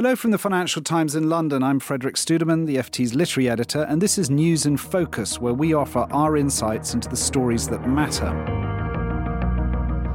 Hello 0.00 0.16
from 0.16 0.30
the 0.30 0.38
Financial 0.38 0.80
Times 0.80 1.14
in 1.14 1.28
London. 1.28 1.62
I'm 1.62 1.78
Frederick 1.78 2.14
Studemann, 2.14 2.64
the 2.64 2.76
FT's 2.76 3.14
literary 3.14 3.50
editor, 3.50 3.82
and 3.82 4.00
this 4.00 4.16
is 4.16 4.30
News 4.30 4.64
in 4.64 4.78
Focus, 4.78 5.38
where 5.38 5.52
we 5.52 5.74
offer 5.74 6.06
our 6.10 6.38
insights 6.38 6.94
into 6.94 7.06
the 7.06 7.16
stories 7.18 7.68
that 7.68 7.86
matter. 7.86 8.30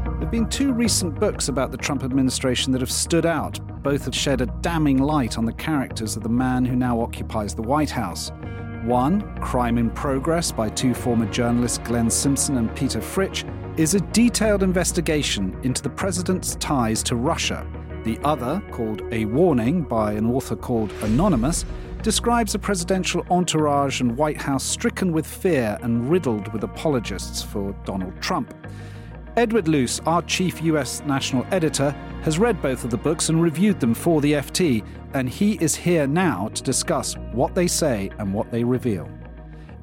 There 0.05 0.21
have 0.21 0.31
been 0.31 0.49
two 0.49 0.73
recent 0.73 1.19
books 1.19 1.49
about 1.49 1.69
the 1.69 1.77
Trump 1.77 2.03
administration 2.03 2.71
that 2.71 2.81
have 2.81 2.89
stood 2.89 3.27
out. 3.27 3.59
Both 3.83 4.05
have 4.05 4.15
shed 4.15 4.41
a 4.41 4.47
damning 4.61 4.97
light 4.97 5.37
on 5.37 5.45
the 5.45 5.53
characters 5.53 6.17
of 6.17 6.23
the 6.23 6.29
man 6.29 6.65
who 6.65 6.75
now 6.75 6.99
occupies 6.99 7.53
the 7.53 7.61
White 7.61 7.91
House. 7.91 8.31
One, 8.85 9.37
Crime 9.39 9.77
in 9.77 9.91
Progress 9.91 10.51
by 10.51 10.69
two 10.69 10.95
former 10.95 11.27
journalists 11.27 11.77
Glenn 11.77 12.09
Simpson 12.09 12.57
and 12.57 12.75
Peter 12.75 13.01
Fritsch, 13.01 13.45
is 13.77 13.93
a 13.93 13.99
detailed 13.99 14.63
investigation 14.63 15.55
into 15.61 15.83
the 15.83 15.91
president's 15.91 16.55
ties 16.55 17.03
to 17.03 17.15
Russia 17.15 17.67
the 18.05 18.17
other, 18.23 18.63
called 18.71 19.01
A 19.11 19.25
Warning 19.25 19.81
by 19.81 20.13
an 20.13 20.25
author 20.25 20.55
called 20.55 20.93
Anonymous, 21.01 21.65
describes 22.03 22.55
a 22.55 22.59
presidential 22.59 23.25
entourage 23.29 23.99
and 23.99 24.15
White 24.15 24.39
House 24.39 24.63
stricken 24.63 25.11
with 25.11 25.25
fear 25.25 25.77
and 25.81 26.09
riddled 26.09 26.53
with 26.53 26.63
apologists 26.63 27.41
for 27.41 27.75
Donald 27.83 28.13
Trump. 28.21 28.53
Edward 29.37 29.67
Luce, 29.67 29.99
our 30.05 30.21
chief 30.21 30.61
US 30.63 31.01
national 31.01 31.45
editor, 31.51 31.91
has 32.21 32.39
read 32.39 32.61
both 32.61 32.85
of 32.85 32.91
the 32.91 32.97
books 32.97 33.29
and 33.29 33.41
reviewed 33.41 33.79
them 33.79 33.93
for 33.93 34.21
the 34.21 34.33
FT, 34.33 34.85
and 35.13 35.27
he 35.27 35.53
is 35.55 35.75
here 35.75 36.07
now 36.07 36.47
to 36.49 36.63
discuss 36.63 37.17
what 37.33 37.55
they 37.55 37.67
say 37.67 38.09
and 38.19 38.33
what 38.33 38.49
they 38.51 38.63
reveal. 38.63 39.09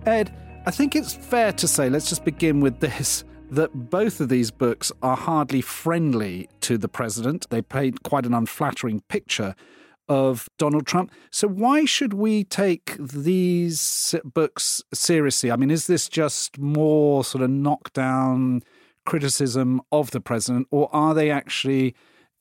Ed, 0.07 0.35
I 0.65 0.71
think 0.71 0.95
it's 0.95 1.13
fair 1.13 1.53
to 1.53 1.69
say, 1.69 1.91
let's 1.91 2.09
just 2.09 2.25
begin 2.25 2.61
with 2.61 2.79
this 2.79 3.25
that 3.53 3.91
both 3.91 4.19
of 4.19 4.31
these 4.31 4.51
books 4.51 4.91
are 5.03 5.17
hardly 5.17 5.61
friendly 5.61 6.49
to 6.63 6.79
the 6.79 6.89
president. 6.89 7.47
They 7.51 7.61
paint 7.61 8.03
quite 8.03 8.25
an 8.25 8.33
unflattering 8.33 9.01
picture 9.09 9.55
of 10.09 10.49
Donald 10.59 10.87
Trump. 10.87 11.13
So, 11.31 11.49
why 11.49 11.85
should 11.85 12.15
we 12.15 12.45
take 12.45 12.97
these 12.97 14.15
books 14.25 14.83
seriously? 14.95 15.53
I 15.53 15.57
mean, 15.57 15.71
is 15.71 15.87
this 15.87 16.09
just 16.09 16.59
more 16.59 17.25
sort 17.25 17.45
of 17.45 17.51
knockdown 17.51 18.63
criticism 19.05 19.83
of 19.93 20.13
the 20.13 20.21
president, 20.21 20.67
or 20.71 20.89
are 20.95 21.13
they 21.13 21.31
actually 21.31 21.95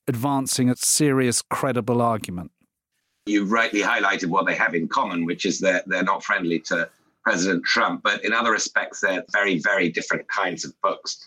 advancing 0.07 0.69
a 0.69 0.77
serious, 0.77 1.41
credible 1.41 2.01
argument? 2.01 2.51
You 3.25 3.43
rightly 3.45 3.81
highlighted 3.81 4.27
what 4.27 4.45
they 4.45 4.55
have 4.55 4.73
in 4.75 4.87
common, 4.87 5.25
which 5.25 5.45
is 5.45 5.59
that 5.59 5.87
they're 5.87 6.03
not 6.03 6.23
friendly 6.23 6.59
to 6.59 6.89
President 7.23 7.63
Trump, 7.63 8.01
but 8.03 8.23
in 8.25 8.33
other 8.33 8.51
respects, 8.51 9.01
they're 9.01 9.23
very, 9.31 9.59
very 9.59 9.89
different 9.89 10.27
kinds 10.27 10.65
of 10.65 10.73
books. 10.81 11.17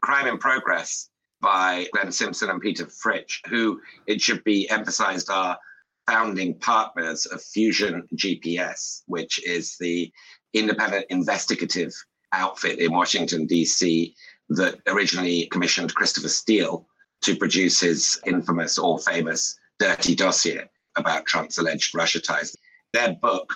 Crime 0.00 0.26
in 0.26 0.38
Progress 0.38 1.10
by 1.40 1.86
Glenn 1.92 2.12
Simpson 2.12 2.50
and 2.50 2.60
Peter 2.60 2.86
Fritsch, 2.86 3.40
who 3.48 3.80
it 4.06 4.20
should 4.20 4.42
be 4.44 4.68
emphasized 4.70 5.30
are 5.30 5.58
founding 6.06 6.58
partners 6.58 7.26
of 7.26 7.42
Fusion 7.42 8.08
GPS, 8.14 9.02
which 9.06 9.44
is 9.46 9.76
the 9.78 10.10
independent 10.54 11.06
investigative 11.10 11.92
outfit 12.32 12.78
in 12.78 12.92
Washington, 12.92 13.46
D.C., 13.46 14.14
that 14.50 14.80
originally 14.86 15.46
commissioned 15.46 15.94
Christopher 15.94 16.28
Steele 16.28 16.86
to 17.22 17.36
produce 17.36 17.80
his 17.80 18.18
infamous 18.24 18.78
or 18.78 18.98
famous 18.98 19.58
dirty 19.78 20.14
dossier 20.14 20.64
about 20.96 21.26
Trump's 21.26 21.58
alleged 21.58 21.94
Russia 21.94 22.20
ties. 22.20 22.56
Their 22.92 23.14
book 23.20 23.52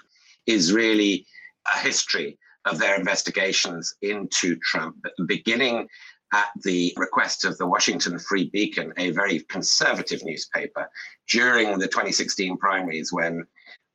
is 0.47 0.73
really 0.73 1.27
a 1.75 1.79
history 1.79 2.39
of 2.65 2.79
their 2.79 2.97
investigations 2.97 3.95
into 4.03 4.57
Trump, 4.57 4.97
beginning 5.27 5.89
at 6.33 6.49
the 6.63 6.95
request 6.97 7.45
of 7.45 7.59
the 7.59 7.67
Washington 7.67 8.19
Free 8.19 8.49
Beacon, 8.51 8.93
a 8.97 9.11
very 9.11 9.41
conservative 9.41 10.25
newspaper, 10.25 10.89
during 11.29 11.79
the 11.79 11.89
2016 11.89 12.57
primaries 12.57 13.13
when 13.13 13.45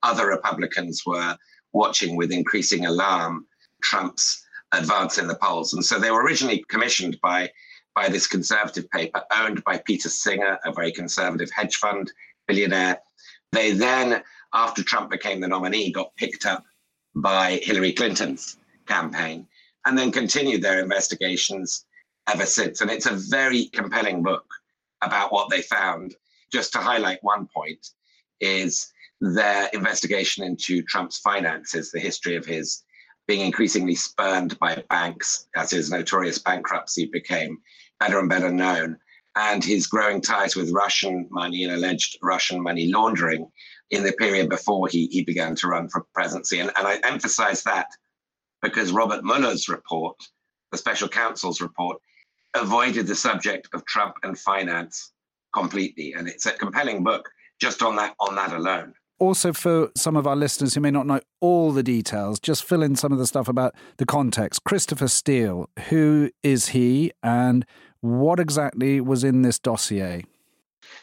other 0.03 0.27
Republicans 0.27 1.03
were 1.05 1.35
watching 1.73 2.15
with 2.15 2.31
increasing 2.31 2.85
alarm 2.85 3.47
Trump's 3.81 4.45
advance 4.71 5.17
in 5.17 5.27
the 5.27 5.35
polls. 5.35 5.73
And 5.73 5.83
so 5.83 5.99
they 5.99 6.11
were 6.11 6.23
originally 6.23 6.63
commissioned 6.69 7.17
by, 7.21 7.49
by 7.95 8.09
this 8.09 8.27
conservative 8.27 8.89
paper 8.91 9.23
owned 9.35 9.63
by 9.63 9.81
Peter 9.85 10.09
Singer, 10.09 10.59
a 10.65 10.71
very 10.71 10.91
conservative 10.91 11.49
hedge 11.51 11.75
fund 11.77 12.11
billionaire. 12.47 12.99
They 13.51 13.71
then, 13.71 14.21
after 14.53 14.83
Trump 14.83 15.09
became 15.09 15.41
the 15.41 15.47
nominee, 15.47 15.91
got 15.91 16.15
picked 16.17 16.45
up 16.45 16.63
by 17.21 17.59
Hillary 17.63 17.93
Clinton's 17.93 18.57
campaign, 18.87 19.47
and 19.85 19.97
then 19.97 20.11
continued 20.11 20.61
their 20.61 20.81
investigations 20.81 21.85
ever 22.27 22.45
since. 22.45 22.81
And 22.81 22.91
it's 22.91 23.05
a 23.05 23.15
very 23.15 23.65
compelling 23.65 24.23
book 24.23 24.45
about 25.01 25.31
what 25.31 25.49
they 25.49 25.61
found. 25.61 26.15
Just 26.51 26.71
to 26.73 26.79
highlight 26.79 27.23
one 27.23 27.47
point, 27.53 27.89
is 28.39 28.93
their 29.19 29.67
investigation 29.73 30.43
into 30.43 30.81
Trump's 30.83 31.19
finances, 31.19 31.91
the 31.91 31.99
history 31.99 32.35
of 32.35 32.45
his 32.45 32.83
being 33.27 33.41
increasingly 33.41 33.95
spurned 33.95 34.57
by 34.59 34.81
banks 34.89 35.47
as 35.55 35.71
his 35.71 35.91
notorious 35.91 36.39
bankruptcy 36.39 37.05
became 37.05 37.57
better 37.99 38.19
and 38.19 38.29
better 38.29 38.51
known, 38.51 38.97
and 39.37 39.63
his 39.63 39.85
growing 39.85 40.19
ties 40.19 40.55
with 40.55 40.71
Russian 40.71 41.27
money 41.29 41.63
and 41.63 41.73
alleged 41.73 42.17
Russian 42.23 42.61
money 42.61 42.87
laundering 42.87 43.47
in 43.91 44.03
the 44.03 44.11
period 44.13 44.49
before 44.49 44.87
he, 44.87 45.05
he 45.07 45.23
began 45.23 45.55
to 45.55 45.67
run 45.67 45.89
for 45.89 46.05
presidency. 46.13 46.59
And, 46.59 46.71
and 46.77 46.87
I 46.87 46.97
emphasize 47.03 47.63
that 47.63 47.87
because 48.63 48.91
Robert 48.91 49.23
Mueller's 49.23 49.69
report, 49.69 50.15
the 50.71 50.77
special 50.77 51.07
counsel's 51.07 51.61
report, 51.61 51.97
avoided 52.55 53.05
the 53.05 53.15
subject 53.15 53.69
of 53.73 53.85
Trump 53.85 54.15
and 54.23 54.37
finance 54.37 55.13
completely. 55.53 56.13
And 56.13 56.27
it's 56.27 56.47
a 56.47 56.53
compelling 56.53 57.03
book 57.03 57.29
just 57.61 57.83
on 57.83 57.95
that 57.97 58.15
on 58.19 58.35
that 58.35 58.53
alone. 58.53 58.93
Also, 59.19 59.51
for 59.51 59.89
some 59.95 60.15
of 60.15 60.27
our 60.27 60.35
listeners 60.35 60.75
who 60.75 60.81
may 60.81 60.91
not 60.91 61.07
know 61.07 61.19
all 61.41 61.71
the 61.71 61.81
details, 61.81 62.39
just 62.39 62.63
fill 62.63 62.83
in 62.83 62.95
some 62.95 63.11
of 63.11 63.17
the 63.17 63.25
stuff 63.25 63.47
about 63.47 63.73
the 63.97 64.05
context. 64.05 64.63
Christopher 64.63 65.07
Steele, 65.07 65.69
who 65.89 66.29
is 66.43 66.69
he 66.69 67.11
and 67.23 67.65
what 68.07 68.39
exactly 68.39 69.01
was 69.01 69.23
in 69.23 69.41
this 69.41 69.59
dossier? 69.59 70.23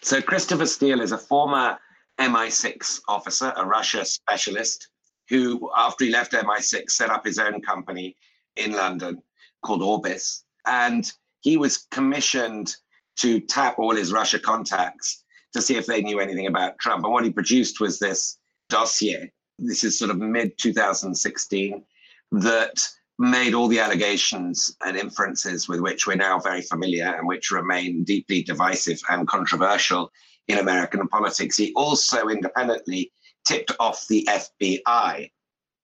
So, 0.00 0.20
Christopher 0.20 0.66
Steele 0.66 1.00
is 1.00 1.12
a 1.12 1.19
former 1.19 1.78
MI6 2.19 3.00
officer, 3.09 3.53
a 3.56 3.65
Russia 3.65 4.04
specialist, 4.04 4.88
who, 5.28 5.70
after 5.76 6.04
he 6.04 6.10
left 6.10 6.32
MI6, 6.32 6.91
set 6.91 7.10
up 7.10 7.25
his 7.25 7.38
own 7.38 7.60
company 7.60 8.16
in 8.56 8.72
London 8.72 9.22
called 9.64 9.82
Orbis. 9.82 10.44
And 10.66 11.10
he 11.41 11.56
was 11.56 11.87
commissioned 11.91 12.76
to 13.16 13.41
tap 13.41 13.78
all 13.78 13.94
his 13.94 14.12
Russia 14.12 14.38
contacts 14.38 15.25
to 15.53 15.62
see 15.62 15.76
if 15.76 15.87
they 15.87 16.03
knew 16.03 16.20
anything 16.20 16.47
about 16.47 16.78
Trump. 16.78 17.04
And 17.04 17.12
what 17.12 17.25
he 17.25 17.31
produced 17.31 17.81
was 17.81 17.98
this 17.98 18.38
dossier. 18.69 19.31
This 19.59 19.84
is 19.84 19.98
sort 19.98 20.10
of 20.10 20.19
mid 20.19 20.59
2016 20.59 21.84
that 22.32 22.88
made 23.19 23.54
all 23.54 23.69
the 23.69 23.78
allegations 23.78 24.76
and 24.84 24.97
inferences 24.97 25.69
with 25.69 25.80
which 25.80 26.06
we're 26.06 26.16
now 26.16 26.38
very 26.38 26.62
familiar 26.62 27.14
and 27.16 27.26
which 27.26 27.50
remain 27.50 28.02
deeply 28.04 28.42
divisive 28.42 29.00
and 29.08 29.28
controversial 29.28 30.10
in 30.48 30.58
American 30.58 31.06
politics. 31.08 31.56
He 31.56 31.72
also 31.75 32.28
independently 32.28 33.12
tipped 33.44 33.72
off 33.78 34.06
the 34.08 34.26
FBI 34.30 35.30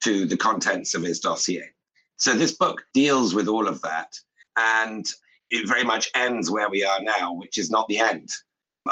to 0.02 0.26
the 0.26 0.36
contents 0.36 0.94
of 0.94 1.02
his 1.02 1.20
dossier. 1.20 1.70
So 2.16 2.34
this 2.34 2.56
book 2.56 2.82
deals 2.94 3.34
with 3.34 3.48
all 3.48 3.68
of 3.68 3.80
that. 3.82 4.12
And 4.56 5.06
it 5.50 5.68
very 5.68 5.84
much 5.84 6.10
ends 6.14 6.50
where 6.50 6.68
we 6.68 6.84
are 6.84 7.00
now, 7.00 7.32
which 7.32 7.58
is 7.58 7.70
not 7.70 7.88
the 7.88 7.98
end 7.98 8.28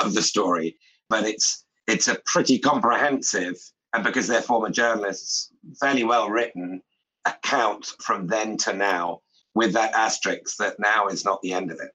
of 0.01 0.15
the 0.15 0.23
story, 0.23 0.77
but 1.09 1.25
it's 1.25 1.65
it's 1.87 2.09
a 2.09 2.21
pretty 2.27 2.59
comprehensive 2.59 3.57
and 3.95 4.05
because 4.05 4.27
they're 4.27 4.43
former 4.43 4.69
journalists, 4.69 5.51
fairly 5.81 6.05
well 6.05 6.29
written 6.29 6.83
account 7.29 7.93
from 8.01 8.27
then 8.27 8.57
to 8.59 8.73
now 8.73 9.21
with 9.55 9.73
that 9.73 9.93
asterisk 9.95 10.57
that 10.59 10.79
now 10.79 11.09
is 11.09 11.25
not 11.25 11.43
the 11.43 11.53
end 11.53 11.71
of 11.71 11.81
it. 11.81 11.91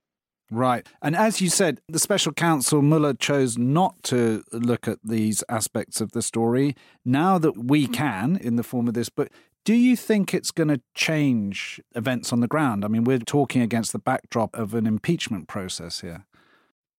Right. 0.52 0.86
And 1.02 1.16
as 1.16 1.42
you 1.42 1.50
said, 1.50 1.82
the 1.88 1.98
special 1.98 2.32
counsel 2.32 2.82
Mueller 2.82 3.14
chose 3.14 3.58
not 3.58 4.04
to 4.04 4.44
look 4.52 4.88
at 4.88 5.00
these 5.04 5.44
aspects 5.50 6.00
of 6.00 6.12
the 6.12 6.22
story. 6.22 6.76
Now 7.04 7.38
that 7.40 7.58
we 7.58 7.88
can, 7.88 8.38
in 8.38 8.56
the 8.56 8.64
form 8.64 8.88
of 8.88 8.94
this 8.94 9.10
book, 9.10 9.30
do 9.66 9.74
you 9.74 9.96
think 9.96 10.34
it's 10.34 10.52
going 10.52 10.68
to 10.68 10.82
change 10.94 11.82
events 11.96 12.34
on 12.34 12.42
the 12.42 12.48
ground? 12.48 12.84
I 12.84 12.90
mean, 12.90 13.06
we're 13.06 13.20
talking 13.20 13.62
against 13.62 13.94
the 13.94 14.00
backdrop 14.00 14.56
of 14.56 14.74
an 14.74 14.86
impeachment 14.86 15.48
process 15.48 16.02
here. 16.02 16.26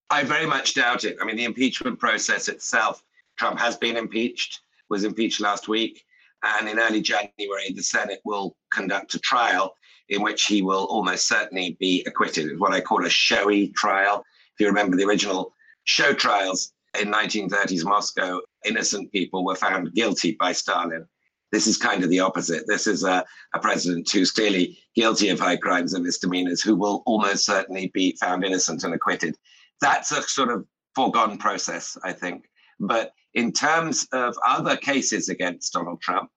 I 0.09 0.23
very 0.23 0.47
much 0.47 0.73
doubt 0.73 1.03
it. 1.03 1.17
I 1.21 1.25
mean, 1.25 1.35
the 1.35 1.45
impeachment 1.45 1.99
process 1.99 2.47
itself, 2.47 3.03
Trump 3.37 3.59
has 3.59 3.77
been 3.77 3.97
impeached, 3.97 4.61
was 4.89 5.03
impeached 5.03 5.39
last 5.39 5.67
week. 5.67 6.05
And 6.45 6.69
in 6.69 6.79
early 6.79 7.01
January, 7.01 7.71
the 7.73 7.81
Senate 7.81 8.21
will 8.23 8.55
conduct 8.71 9.15
a 9.15 9.19
trial 9.19 9.75
in 10.09 10.21
which 10.21 10.45
he 10.45 10.61
will 10.61 10.85
almost 10.85 11.27
certainly 11.27 11.75
be 11.79 12.03
acquitted. 12.05 12.45
It's 12.45 12.59
what 12.59 12.73
I 12.73 12.81
call 12.81 13.05
a 13.05 13.09
showy 13.09 13.69
trial. 13.69 14.23
If 14.53 14.59
you 14.59 14.67
remember 14.67 14.95
the 14.95 15.05
original 15.05 15.53
show 15.85 16.13
trials 16.13 16.73
in 16.99 17.11
1930s 17.11 17.83
Moscow, 17.83 18.41
innocent 18.63 19.11
people 19.11 19.43
were 19.43 19.55
found 19.55 19.93
guilty 19.93 20.37
by 20.39 20.51
Stalin. 20.51 21.07
This 21.51 21.67
is 21.67 21.77
kind 21.77 22.03
of 22.03 22.09
the 22.09 22.19
opposite. 22.19 22.65
This 22.67 22.85
is 22.85 23.03
a, 23.03 23.25
a 23.53 23.59
president 23.59 24.09
who's 24.11 24.31
clearly 24.31 24.77
guilty 24.95 25.29
of 25.29 25.39
high 25.39 25.57
crimes 25.57 25.93
and 25.93 26.03
misdemeanors 26.03 26.61
who 26.61 26.75
will 26.75 27.01
almost 27.05 27.45
certainly 27.45 27.91
be 27.93 28.15
found 28.19 28.43
innocent 28.43 28.83
and 28.83 28.93
acquitted. 28.93 29.35
That's 29.81 30.11
a 30.11 30.21
sort 30.23 30.49
of 30.49 30.65
foregone 30.95 31.37
process, 31.37 31.97
I 32.03 32.13
think. 32.13 32.45
But 32.79 33.13
In 33.35 33.51
terms 33.51 34.07
of 34.13 34.35
other 34.47 34.77
cases 34.77 35.29
against 35.29 35.73
Donald 35.73 36.01
Trump 36.01 36.29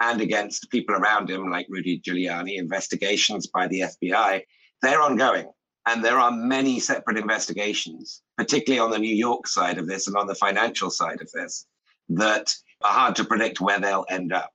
and 0.00 0.20
against 0.20 0.70
people 0.70 0.94
around 0.94 1.30
him, 1.30 1.50
like 1.50 1.66
Rudy 1.68 2.00
Giuliani, 2.00 2.58
investigations 2.58 3.46
by 3.46 3.66
the 3.68 3.80
FBI, 3.80 4.42
they're 4.82 5.02
ongoing. 5.02 5.50
And 5.86 6.04
there 6.04 6.18
are 6.18 6.30
many 6.30 6.80
separate 6.80 7.18
investigations, 7.18 8.22
particularly 8.38 8.80
on 8.80 8.90
the 8.90 8.98
New 8.98 9.14
York 9.14 9.46
side 9.46 9.78
of 9.78 9.86
this 9.86 10.06
and 10.06 10.16
on 10.16 10.26
the 10.26 10.34
financial 10.34 10.90
side 10.90 11.20
of 11.20 11.30
this, 11.32 11.66
that 12.08 12.54
are 12.82 12.92
hard 12.92 13.16
to 13.16 13.24
predict 13.24 13.60
where 13.60 13.80
they'll 13.80 14.06
end 14.08 14.32
up. 14.32 14.50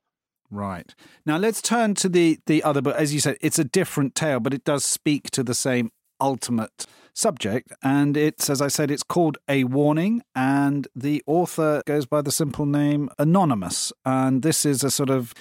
Right. 0.50 0.92
Now 1.24 1.36
let's 1.36 1.62
turn 1.62 1.94
to 1.96 2.08
the 2.08 2.38
the 2.46 2.64
other 2.64 2.82
book. 2.82 2.96
As 2.96 3.14
you 3.14 3.20
said, 3.20 3.36
it's 3.40 3.60
a 3.60 3.64
different 3.64 4.16
tale, 4.16 4.40
but 4.40 4.52
it 4.52 4.64
does 4.64 4.84
speak 4.84 5.30
to 5.30 5.44
the 5.44 5.54
same 5.54 5.90
ultimate 6.20 6.86
subject. 7.14 7.72
And 7.82 8.16
it's, 8.16 8.50
as 8.50 8.60
I 8.60 8.68
said, 8.68 8.90
it's 8.90 9.02
called 9.02 9.38
A 9.48 9.64
Warning, 9.64 10.22
and 10.34 10.88
the 10.94 11.22
author 11.26 11.82
goes 11.86 12.06
by 12.06 12.22
the 12.22 12.32
simple 12.32 12.66
name 12.66 13.10
Anonymous. 13.18 13.92
And 14.04 14.42
this 14.42 14.64
is 14.64 14.82
a 14.84 14.90
sort 14.90 15.10
of 15.10 15.34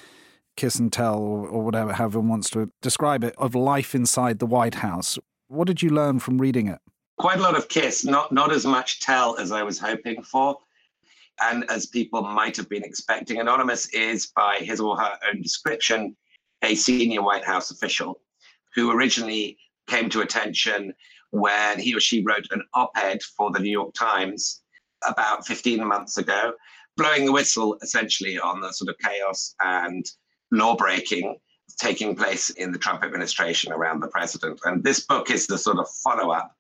kiss 0.56 0.76
and 0.76 0.92
tell, 0.92 1.20
or, 1.20 1.64
whatever, 1.64 1.94
however 1.94 2.20
one 2.20 2.30
wants 2.30 2.50
to 2.52 2.70
describe 2.82 3.24
it, 3.24 3.34
of 3.38 3.56
life 3.56 3.96
inside 3.96 4.40
the 4.40 4.46
White 4.46 4.76
House. 4.76 5.18
What 5.48 5.68
did 5.68 5.82
you 5.82 5.90
learn 5.90 6.20
from 6.20 6.38
reading 6.38 6.68
it? 6.68 6.80
Quite 7.18 7.40
a 7.40 7.42
lot 7.42 7.58
of 7.58 7.68
kiss, 7.70 8.06
not 8.06 8.32
not 8.32 8.52
as 8.52 8.66
much 8.66 9.02
tell 9.02 9.38
as 9.38 9.52
I 9.52 9.64
was 9.64 9.80
hoping 9.80 10.22
for 10.22 10.58
and 11.42 11.70
as 11.70 11.86
people 11.86 12.22
might 12.22 12.56
have 12.58 12.70
been 12.70 12.84
expecting. 12.84 13.40
Anonymous 13.40 13.88
is, 13.94 14.28
by 14.28 14.58
his 14.58 14.80
or 14.80 14.98
her 14.98 15.18
own 15.28 15.42
description, 15.42 16.16
a 16.62 16.76
senior 16.76 17.22
White 17.22 17.44
House 17.46 17.72
official 17.72 18.20
who 18.76 18.92
originally 18.92 19.58
came 19.88 20.10
to 20.10 20.22
attention 20.22 20.94
when 21.32 21.80
he 21.80 21.96
or 21.96 22.00
she 22.00 22.24
wrote 22.24 22.48
an 22.52 22.64
op 22.74 22.92
ed 22.96 23.22
for 23.22 23.52
the 23.52 23.60
New 23.60 23.72
York 23.72 23.94
Times 23.94 24.62
about 25.08 25.46
15 25.46 25.86
months 25.86 26.18
ago, 26.18 26.54
blowing 26.98 27.26
the 27.26 27.32
whistle 27.32 27.78
essentially 27.82 28.40
on 28.40 28.62
the 28.62 28.72
sort 28.72 28.90
of 28.90 28.98
chaos 28.98 29.56
and 29.62 30.06
law 30.52 30.76
breaking 30.76 31.38
taking 31.80 32.16
place 32.16 32.50
in 32.50 32.72
the 32.72 32.80
Trump 32.80 33.04
administration 33.04 33.72
around 33.72 34.00
the 34.00 34.08
president. 34.08 34.60
And 34.66 34.84
this 34.84 35.06
book 35.06 35.30
is 35.30 35.46
the 35.46 35.58
sort 35.58 35.78
of 35.78 35.88
follow 36.04 36.32
up. 36.32 36.52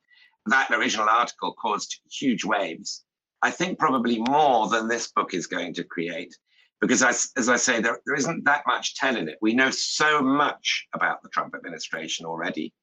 That 0.46 0.70
original 0.72 1.10
article 1.10 1.54
caused 1.60 2.00
huge 2.10 2.46
waves 2.46 3.04
I 3.42 3.52
think 3.52 3.80
probably 3.80 4.20
more 4.20 4.68
than 4.68 4.88
this 4.88 5.12
book 5.12 5.34
is 5.34 5.48
going 5.48 5.74
to 5.76 5.84
create. 5.84 6.36
Because 6.82 7.04
as, 7.04 7.32
as 7.36 7.50
I 7.50 7.58
say, 7.58 7.82
there, 7.82 8.00
there 8.06 8.16
isn't 8.16 8.46
that 8.46 8.64
much 8.66 8.96
tell 8.96 9.16
in 9.16 9.28
it. 9.28 9.38
We 9.42 9.54
know 9.54 9.70
so 9.70 10.22
much 10.22 10.88
about 10.94 11.22
the 11.22 11.30
Trump 11.30 11.54
administration 11.56 12.26
already. 12.26 12.74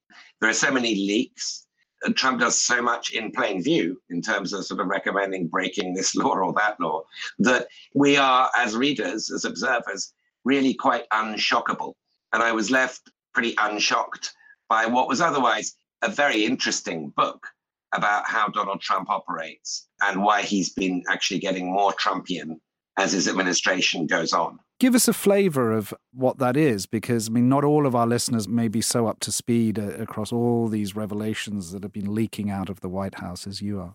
There 0.40 0.50
are 0.50 0.54
so 0.54 0.70
many 0.70 0.94
leaks. 0.94 1.65
Trump 2.14 2.41
does 2.41 2.61
so 2.61 2.82
much 2.82 3.12
in 3.12 3.32
plain 3.32 3.62
view 3.62 4.00
in 4.11 4.23
terms 4.23 4.53
of 4.53 4.64
sort 4.64 4.81
of 4.81 4.87
recommending 4.87 5.49
breaking 5.49 5.94
this 5.94 6.14
law 6.14 6.35
or 6.35 6.53
that 6.55 6.79
law 6.81 7.03
that 7.38 7.69
we 7.94 8.17
are, 8.17 8.50
as 8.58 8.76
readers, 8.76 9.31
as 9.31 9.44
observers, 9.44 10.12
really 10.44 10.75
quite 10.75 11.08
unshockable. 11.11 11.94
And 12.32 12.43
I 12.43 12.53
was 12.53 12.70
left 12.70 13.11
pretty 13.35 13.55
unshocked 13.58 14.32
by 14.69 14.87
what 14.87 15.08
was 15.08 15.20
otherwise 15.20 15.76
a 16.03 16.08
very 16.08 16.44
interesting 16.44 17.12
book 17.17 17.47
about 17.93 18.26
how 18.26 18.49
Donald 18.49 18.81
Trump 18.81 19.08
operates 19.11 19.88
and 20.03 20.23
why 20.23 20.43
he's 20.43 20.70
been 20.70 21.03
actually 21.08 21.41
getting 21.41 21.73
more 21.73 21.93
Trumpian 21.93 22.61
as 22.98 23.12
his 23.12 23.28
administration 23.28 24.06
goes 24.06 24.32
on. 24.32 24.58
Give 24.78 24.94
us 24.94 25.08
a 25.08 25.12
flavor 25.12 25.72
of 25.72 25.94
what 26.12 26.38
that 26.38 26.56
is, 26.56 26.87
because 26.87 27.28
I 27.28 27.32
mean, 27.32 27.48
not 27.48 27.64
all 27.64 27.87
of 27.87 27.94
our 27.94 28.06
listeners 28.06 28.46
may 28.46 28.69
be 28.69 28.81
so 28.81 29.06
up 29.06 29.20
to 29.20 29.32
speed 29.32 29.78
uh, 29.78 29.93
across 29.98 30.32
all 30.32 30.69
these 30.69 30.94
revelations 30.96 31.72
that 31.72 31.82
have 31.82 31.93
been 31.93 32.14
leaking 32.14 32.50
out 32.50 32.69
of 32.69 32.81
the 32.81 32.88
White 32.88 33.20
House 33.20 33.46
as 33.46 33.62
you 33.62 33.81
are. 33.81 33.94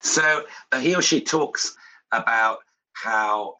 So 0.00 0.44
uh, 0.72 0.80
he 0.80 0.94
or 0.94 1.02
she 1.02 1.20
talks 1.20 1.76
about 2.10 2.58
how 2.92 3.54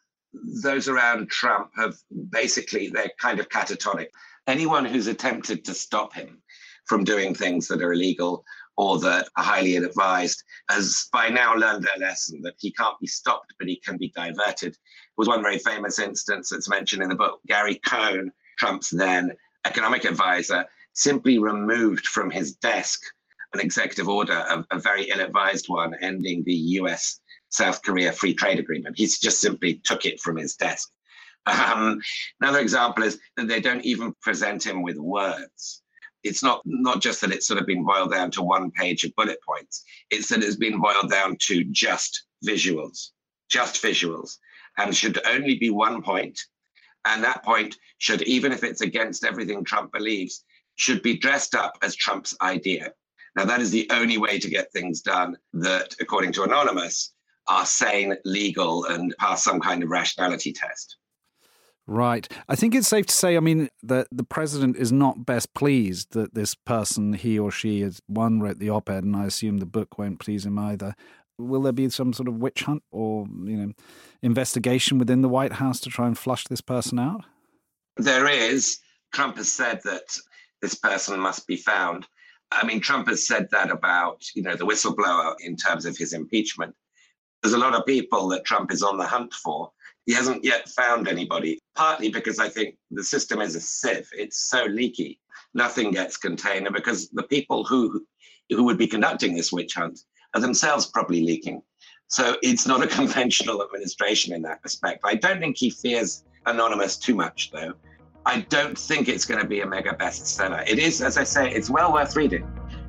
those 0.63 0.87
around 0.87 1.29
Trump 1.29 1.69
have 1.75 1.95
basically, 2.29 2.89
they're 2.89 3.11
kind 3.19 3.39
of 3.39 3.49
catatonic. 3.49 4.07
Anyone 4.47 4.85
who's 4.85 5.07
attempted 5.07 5.63
to 5.65 5.73
stop 5.73 6.13
him 6.13 6.41
from 6.85 7.03
doing 7.03 7.33
things 7.33 7.67
that 7.67 7.81
are 7.81 7.93
illegal 7.93 8.43
or 8.77 8.99
that 8.99 9.27
are 9.37 9.43
highly 9.43 9.75
ill 9.75 9.85
advised, 9.85 10.43
has 10.69 11.07
by 11.11 11.29
now 11.29 11.55
learned 11.55 11.83
their 11.83 12.07
lesson 12.07 12.41
that 12.41 12.55
he 12.57 12.71
can't 12.71 12.99
be 12.99 13.07
stopped, 13.07 13.53
but 13.59 13.67
he 13.67 13.75
can 13.77 13.97
be 13.97 14.11
diverted. 14.15 14.73
There 14.73 15.17
was 15.17 15.27
one 15.27 15.43
very 15.43 15.59
famous 15.59 15.99
instance 15.99 16.49
that's 16.49 16.69
mentioned 16.69 17.03
in 17.03 17.09
the 17.09 17.15
book. 17.15 17.39
Gary 17.47 17.79
Cohn, 17.85 18.31
Trump's 18.57 18.89
then 18.89 19.31
economic 19.65 20.05
advisor, 20.05 20.65
simply 20.93 21.39
removed 21.39 22.07
from 22.07 22.31
his 22.31 22.55
desk 22.55 23.01
an 23.53 23.59
executive 23.59 24.09
order, 24.09 24.33
a, 24.33 24.65
a 24.71 24.79
very 24.79 25.09
ill 25.09 25.19
advised 25.19 25.65
one, 25.67 25.93
ending 26.01 26.43
the 26.43 26.53
US 26.53 27.19
South 27.49 27.81
Korea 27.83 28.11
free 28.11 28.33
trade 28.33 28.59
agreement. 28.59 28.97
He 28.97 29.05
just 29.05 29.39
simply 29.39 29.75
took 29.83 30.05
it 30.05 30.19
from 30.19 30.37
his 30.37 30.55
desk. 30.55 30.89
Um, 31.45 32.01
another 32.41 32.59
example 32.59 33.03
is 33.03 33.19
that 33.37 33.47
they 33.47 33.59
don't 33.59 33.85
even 33.85 34.15
present 34.21 34.65
him 34.65 34.81
with 34.81 34.97
words 34.97 35.82
it's 36.23 36.43
not 36.43 36.61
not 36.65 37.01
just 37.01 37.21
that 37.21 37.31
it's 37.31 37.47
sort 37.47 37.59
of 37.59 37.67
been 37.67 37.83
boiled 37.83 38.11
down 38.11 38.31
to 38.31 38.41
one 38.41 38.71
page 38.71 39.03
of 39.03 39.15
bullet 39.15 39.39
points. 39.47 39.83
It's 40.09 40.29
that 40.29 40.43
it's 40.43 40.55
been 40.55 40.79
boiled 40.79 41.09
down 41.09 41.37
to 41.47 41.63
just 41.65 42.25
visuals, 42.45 43.09
just 43.49 43.81
visuals, 43.81 44.37
and 44.77 44.95
should 44.95 45.19
only 45.27 45.57
be 45.57 45.69
one 45.69 46.01
point. 46.01 46.39
And 47.05 47.23
that 47.23 47.43
point 47.43 47.77
should, 47.97 48.21
even 48.23 48.51
if 48.51 48.63
it's 48.63 48.81
against 48.81 49.25
everything 49.25 49.63
Trump 49.63 49.91
believes, 49.91 50.45
should 50.75 51.01
be 51.01 51.17
dressed 51.17 51.55
up 51.55 51.77
as 51.81 51.95
Trump's 51.95 52.35
idea. 52.41 52.93
Now, 53.35 53.45
that 53.45 53.61
is 53.61 53.71
the 53.71 53.87
only 53.91 54.17
way 54.17 54.39
to 54.39 54.49
get 54.49 54.71
things 54.71 55.01
done 55.01 55.37
that, 55.53 55.95
according 55.99 56.33
to 56.33 56.43
Anonymous, 56.43 57.13
are 57.47 57.65
sane, 57.65 58.15
legal, 58.25 58.85
and 58.85 59.13
pass 59.19 59.43
some 59.43 59.59
kind 59.59 59.83
of 59.83 59.89
rationality 59.89 60.53
test. 60.53 60.97
Right. 61.85 62.31
I 62.47 62.55
think 62.55 62.73
it's 62.73 62.87
safe 62.87 63.07
to 63.07 63.13
say, 63.13 63.35
I 63.35 63.41
mean, 63.41 63.69
that 63.81 64.07
the 64.11 64.23
president 64.23 64.77
is 64.77 64.91
not 64.91 65.25
best 65.25 65.53
pleased 65.53 66.13
that 66.13 66.33
this 66.33 66.55
person, 66.55 67.13
he 67.13 67.37
or 67.37 67.51
she, 67.51 67.81
has 67.81 68.01
one 68.07 68.39
wrote 68.39 68.59
the 68.59 68.69
op 68.69 68.89
ed, 68.89 69.03
and 69.03 69.15
I 69.15 69.25
assume 69.25 69.57
the 69.57 69.65
book 69.65 69.97
won't 69.97 70.19
please 70.19 70.45
him 70.45 70.57
either. 70.57 70.95
Will 71.37 71.61
there 71.63 71.73
be 71.73 71.89
some 71.89 72.13
sort 72.13 72.29
of 72.29 72.35
witch 72.35 72.63
hunt 72.63 72.83
or, 72.91 73.25
you 73.43 73.57
know, 73.57 73.73
investigation 74.21 74.97
within 74.97 75.21
the 75.21 75.29
White 75.29 75.53
House 75.53 75.81
to 75.81 75.89
try 75.89 76.07
and 76.07 76.17
flush 76.17 76.45
this 76.45 76.61
person 76.61 76.99
out? 76.99 77.25
There 77.97 78.29
is. 78.29 78.79
Trump 79.13 79.35
has 79.37 79.51
said 79.51 79.81
that 79.83 80.17
this 80.61 80.75
person 80.75 81.19
must 81.19 81.45
be 81.47 81.57
found. 81.57 82.07
I 82.51 82.65
mean, 82.65 82.79
Trump 82.79 83.07
has 83.09 83.27
said 83.27 83.49
that 83.51 83.71
about, 83.71 84.23
you 84.35 84.41
know, 84.41 84.55
the 84.55 84.65
whistleblower 84.65 85.35
in 85.41 85.57
terms 85.57 85.85
of 85.85 85.97
his 85.97 86.13
impeachment. 86.13 86.75
There's 87.41 87.53
a 87.53 87.59
lot 87.59 87.75
of 87.75 87.85
people 87.85 88.29
that 88.29 88.45
Trump 88.45 88.71
is 88.71 88.83
on 88.83 88.97
the 88.97 89.05
hunt 89.05 89.33
for 89.33 89.71
he 90.05 90.13
hasn't 90.13 90.43
yet 90.43 90.67
found 90.69 91.07
anybody, 91.07 91.59
partly 91.75 92.09
because 92.09 92.39
I 92.39 92.49
think 92.49 92.75
the 92.91 93.03
system 93.03 93.41
is 93.41 93.55
a 93.55 93.61
sieve. 93.61 94.09
It's 94.13 94.49
so 94.49 94.65
leaky. 94.65 95.19
Nothing 95.53 95.91
gets 95.91 96.17
contained. 96.17 96.67
Because 96.73 97.09
the 97.09 97.23
people 97.23 97.63
who 97.63 98.05
who 98.49 98.63
would 98.65 98.77
be 98.77 98.87
conducting 98.87 99.35
this 99.35 99.51
witch 99.51 99.73
hunt 99.75 99.99
are 100.33 100.41
themselves 100.41 100.85
probably 100.87 101.23
leaking. 101.23 101.61
So 102.07 102.35
it's 102.43 102.67
not 102.67 102.83
a 102.83 102.87
conventional 102.99 103.63
administration 103.63 104.33
in 104.33 104.41
that 104.43 104.59
respect. 104.63 105.01
I 105.05 105.15
don't 105.15 105.39
think 105.39 105.57
he 105.57 105.69
fears 105.69 106.23
Anonymous 106.45 106.97
too 106.97 107.15
much, 107.15 107.51
though. 107.51 107.73
I 108.25 108.41
don't 108.41 108.77
think 108.77 109.07
it's 109.07 109.25
going 109.25 109.41
to 109.41 109.47
be 109.47 109.61
a 109.61 109.65
mega 109.65 109.93
bestseller. 109.93 110.67
It 110.67 110.79
is, 110.79 111.01
as 111.01 111.17
I 111.17 111.23
say, 111.23 111.51
it's 111.51 111.69
well 111.69 111.93
worth 111.93 112.15
reading, 112.15 112.47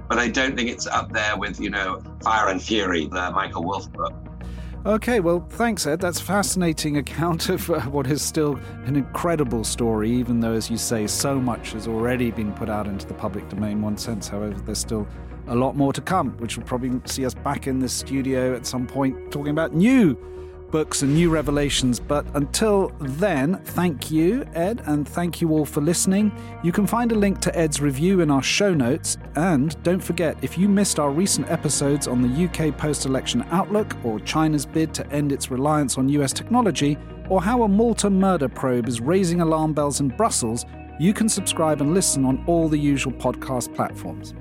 but 0.08 0.18
I 0.18 0.28
don't 0.28 0.56
think 0.56 0.70
it's 0.70 0.86
up 0.86 1.12
there 1.12 1.36
with, 1.36 1.60
you 1.60 1.70
know, 1.70 2.02
Fire 2.22 2.48
and 2.48 2.62
Fury, 2.62 3.06
the 3.06 3.30
Michael 3.30 3.64
Wolff 3.64 3.90
book. 3.92 4.12
Okay, 4.86 5.20
well, 5.20 5.40
thanks, 5.48 5.86
Ed. 5.86 5.98
That's 6.00 6.20
a 6.20 6.24
fascinating 6.24 6.96
account 6.98 7.48
of 7.48 7.70
uh, 7.70 7.80
what 7.82 8.06
is 8.06 8.20
still 8.20 8.60
an 8.84 8.96
incredible 8.96 9.64
story, 9.64 10.10
even 10.10 10.40
though, 10.40 10.52
as 10.52 10.70
you 10.70 10.76
say, 10.76 11.06
so 11.06 11.40
much 11.40 11.72
has 11.72 11.88
already 11.88 12.30
been 12.30 12.52
put 12.52 12.68
out 12.68 12.86
into 12.86 13.06
the 13.06 13.14
public 13.14 13.48
domain. 13.48 13.80
One 13.80 13.96
sense, 13.96 14.28
however, 14.28 14.60
there's 14.60 14.78
still 14.78 15.08
a 15.46 15.54
lot 15.54 15.74
more 15.74 15.94
to 15.94 16.02
come, 16.02 16.32
which 16.32 16.58
will 16.58 16.64
probably 16.64 17.00
see 17.06 17.24
us 17.24 17.32
back 17.32 17.66
in 17.66 17.78
the 17.78 17.88
studio 17.88 18.54
at 18.54 18.66
some 18.66 18.86
point 18.86 19.32
talking 19.32 19.52
about 19.52 19.72
new 19.72 20.18
books 20.74 21.02
and 21.02 21.14
new 21.14 21.30
revelations. 21.30 22.00
But 22.00 22.26
until 22.34 22.88
then, 22.98 23.60
thank 23.62 24.10
you, 24.10 24.44
Ed, 24.54 24.82
and 24.86 25.08
thank 25.08 25.40
you 25.40 25.50
all 25.50 25.64
for 25.64 25.80
listening. 25.80 26.32
You 26.64 26.72
can 26.72 26.84
find 26.84 27.12
a 27.12 27.14
link 27.14 27.40
to 27.42 27.56
Ed's 27.56 27.80
review 27.80 28.22
in 28.22 28.28
our 28.28 28.42
show 28.42 28.74
notes. 28.74 29.16
And 29.36 29.80
don't 29.84 30.02
forget, 30.02 30.36
if 30.42 30.58
you 30.58 30.68
missed 30.68 30.98
our 30.98 31.12
recent 31.12 31.48
episodes 31.48 32.08
on 32.08 32.22
the 32.22 32.44
UK 32.46 32.76
post 32.76 33.06
election 33.06 33.46
outlook, 33.52 33.94
or 34.02 34.18
China's 34.18 34.66
bid 34.66 34.92
to 34.94 35.06
end 35.12 35.30
its 35.30 35.48
reliance 35.48 35.96
on 35.96 36.08
US 36.08 36.32
technology, 36.32 36.98
or 37.28 37.40
how 37.40 37.62
a 37.62 37.68
Malta 37.68 38.10
murder 38.10 38.48
probe 38.48 38.88
is 38.88 39.00
raising 39.00 39.42
alarm 39.42 39.74
bells 39.74 40.00
in 40.00 40.08
Brussels, 40.08 40.66
you 40.98 41.14
can 41.14 41.28
subscribe 41.28 41.82
and 41.82 41.94
listen 41.94 42.24
on 42.24 42.42
all 42.48 42.68
the 42.68 42.76
usual 42.76 43.12
podcast 43.12 43.72
platforms. 43.76 44.34